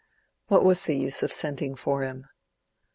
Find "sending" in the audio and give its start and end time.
1.31-1.75